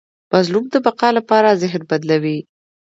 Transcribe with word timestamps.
مظلوم 0.33 0.65
د 0.73 0.75
بقا 0.85 1.09
لپاره 1.17 1.57
ذهن 1.61 1.81
بدلوي. 1.89 2.37